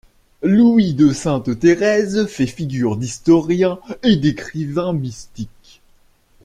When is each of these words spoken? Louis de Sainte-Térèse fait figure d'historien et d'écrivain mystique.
Louis 0.41 0.95
de 0.95 1.13
Sainte-Térèse 1.13 2.25
fait 2.25 2.47
figure 2.47 2.97
d'historien 2.97 3.77
et 4.01 4.15
d'écrivain 4.17 4.93
mystique. 4.93 5.83